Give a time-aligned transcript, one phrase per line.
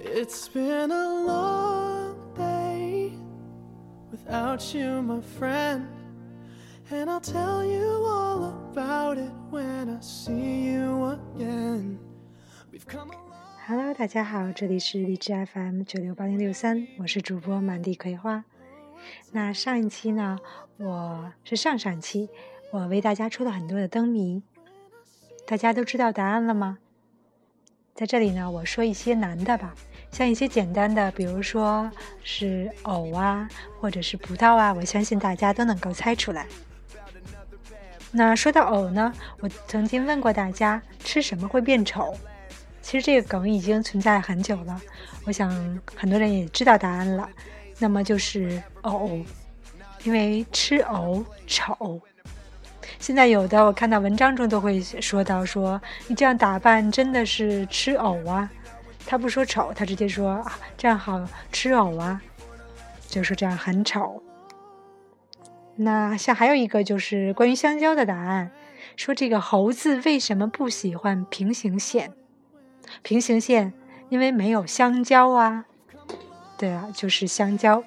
[0.00, 3.12] It's been a long day
[4.12, 5.88] without you, my friend.
[6.90, 11.98] And I'll tell you all about it when I see you again.
[12.72, 18.44] We've come a long Hello，大家好，这里是荔枝 FM 九六八零六三，我是主播满地葵花。
[19.32, 20.38] 那上一期呢，
[20.76, 22.28] 我是上上期，
[22.70, 24.42] 我为大家出了很多的灯谜，
[25.44, 26.78] 大家都知道答案了吗？
[27.98, 29.74] 在这里呢，我说一些难的吧，
[30.12, 31.90] 像一些简单的，比如说
[32.22, 33.48] 是藕啊，
[33.80, 36.46] 或者是葡萄啊，我相信大家都能够猜出来。
[38.12, 42.16] 那说到藕呢，我曾经问过大家，吃什么会变丑？
[42.80, 44.80] 其实这个梗已经存在很久了，
[45.24, 45.50] 我想
[45.96, 47.28] 很多人也知道答案了。
[47.80, 49.20] 那么就是藕，
[50.04, 52.00] 因为吃藕丑。
[52.98, 58.50] 现在有的我看到文章中都会说到说，你这样打扮真的是吃藕啊。
[59.06, 62.20] 他不说丑，他直接说啊，这样好吃藕啊，
[63.06, 64.22] 就说这样很丑。
[65.76, 68.50] 那像还有一个就是关于香蕉的答案，
[68.96, 72.12] 说这个猴子为什么不喜欢平行线？
[73.02, 73.72] 平行线，
[74.10, 75.64] 因为没有香蕉啊。
[76.58, 77.82] 对啊，就是香蕉。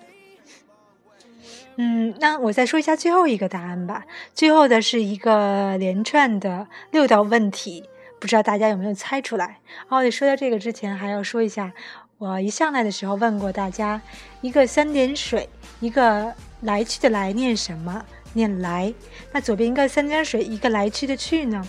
[1.83, 4.05] 嗯，那我再说一下最后一个答案吧。
[4.35, 9.57] 最后的是一个连串的六道问题，不知道大家有没有猜出来？
[9.87, 11.73] 哦，说到这个之前，还要说一下，
[12.19, 13.99] 我一上来的时候问过大家，
[14.41, 18.05] 一个三点水，一个来去的来念什么？
[18.33, 18.93] 念来。
[19.31, 21.67] 那左边一个三点水，一个来去的去呢？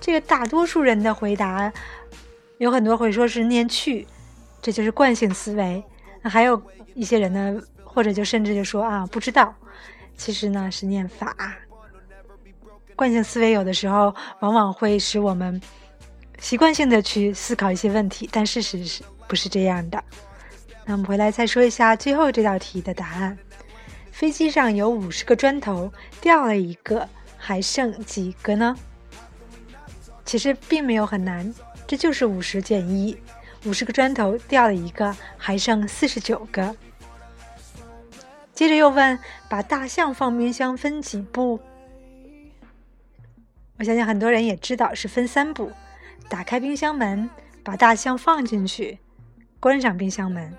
[0.00, 1.72] 这个大多数人的回答。
[2.58, 4.08] 有很多会说是念去，
[4.60, 5.84] 这就是惯性思维。
[6.20, 6.60] 那还有
[6.94, 7.62] 一些人呢，
[7.92, 9.52] 或者就甚至就说啊不知道，
[10.16, 11.34] 其实呢是念法。
[12.94, 15.60] 惯性思维有的时候往往会使我们
[16.38, 20.02] 习惯性的去思考一些问题，但事实是不是这样的？
[20.84, 23.36] 那我们回来再说一下最后这道题的答案：
[24.12, 28.76] 飞机上有五十个砖头，掉了一个，还剩几个呢？
[30.24, 31.52] 其实并没有很难。
[31.86, 33.16] 这就是五十减一，
[33.64, 36.76] 五十个砖头掉了一个，还剩四十九个。
[38.60, 41.58] 接着又问：把大象放冰箱分几步？
[43.78, 45.72] 我相信很多人也知道是分三步：
[46.28, 47.30] 打开冰箱门，
[47.64, 48.98] 把大象放进去，
[49.60, 50.52] 关上冰箱门。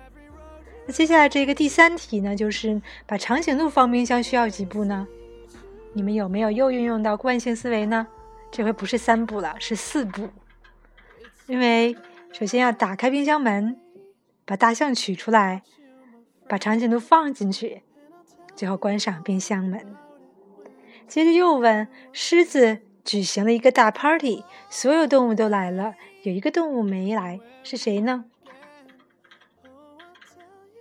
[0.84, 5.06] 那接下来这个第三题呢，就是把长颈鹿放冰箱需要几步呢？
[5.92, 8.08] 你们有没有又运用到惯性思维呢？
[8.50, 10.28] 这回不是三步了，是四步。
[11.46, 11.96] 因为
[12.32, 13.78] 首先要打开冰箱门，
[14.44, 15.62] 把大象取出来，
[16.48, 17.84] 把长颈鹿放进去，
[18.54, 19.94] 最后关上冰箱门。
[21.08, 28.24] 接着又问：狮子举行了一个大 party，所有动物都来了，有一个动物没来，是谁呢？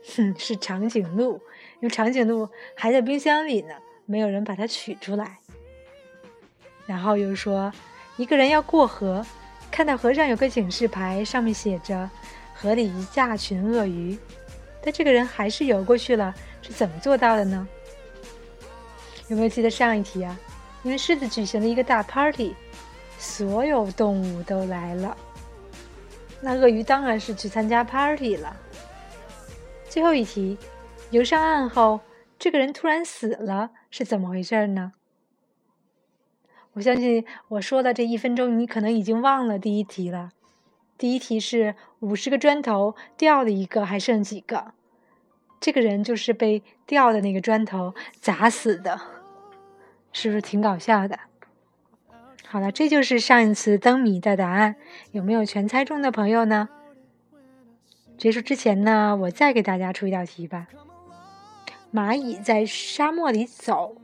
[0.16, 1.42] 哼，是长颈鹿，
[1.80, 5.40] 因为长颈鹿还在冰箱里呢，没有人把它取出来。
[6.86, 7.72] 然后又说：
[8.18, 9.26] 一个人要过河。
[9.70, 12.10] 看到河上有个警示牌，上面写着
[12.54, 14.18] “河里一大群鳄鱼”，
[14.84, 17.68] 但这个人还是游过去了，是怎么做到的呢？
[19.28, 20.38] 有没有记得上一题啊？
[20.84, 22.56] 因为狮子举行了一个大 party，
[23.18, 25.16] 所有动物都来了，
[26.42, 28.56] 那鳄鱼当然是去参加 party 了。
[29.88, 30.58] 最后一题，
[31.12, 32.00] 游上岸后，
[32.40, 34.94] 这个人突然死了，是怎么回事呢？
[36.74, 40.32] 我相信我说的这一分钟，你可能已经忘了第一题了。
[41.02, 44.76] 第一题是五十个砖头掉了一个，还剩几个？
[45.60, 49.02] 这个人就是被掉的那个砖头砸死的，
[50.14, 51.18] 是不是挺搞笑的？
[52.46, 54.76] 好了，这就是上一次灯谜的答案，
[55.12, 56.70] 有没有全猜中的朋友呢？
[58.16, 60.68] 结束之前呢，我再给大家出一道题吧。
[61.92, 63.96] 蚂蚁在沙漠里走。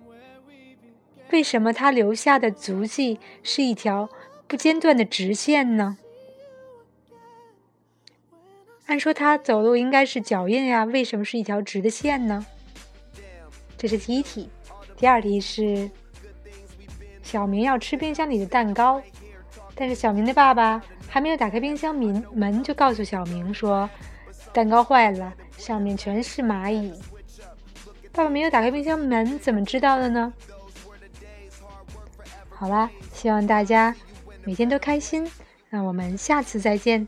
[1.29, 4.09] 为什么它留下的足迹是一条
[4.47, 5.99] 不间断的直线呢？
[8.87, 12.45] 按说它走路应该是脚印呀，为什么是一条直的线呢？
[13.77, 14.49] 这是第一题。
[14.95, 15.89] 第二题是：
[17.21, 19.01] 小明要吃冰箱里的蛋糕，
[19.75, 23.89] 但是小明的爸爸还没有打开冰箱门门，就告诉小明说
[24.53, 26.93] 蛋糕坏了，上面全是蚂蚁。
[28.13, 30.33] 爸爸没有打开冰箱门，怎么知道的呢？
[32.49, 33.93] 好啦，希望大家
[34.45, 35.29] 每天都开心。
[35.69, 37.05] 那我们下次再见，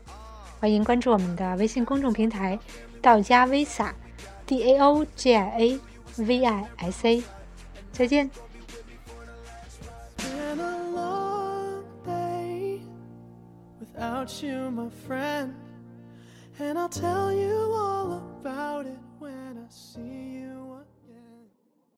[0.60, 2.58] 欢迎关注我们的微信公众平台
[3.00, 3.94] “道家微撒
[4.44, 5.80] ”，D A O J I A
[6.18, 7.22] V I S A。
[7.90, 8.30] 再见。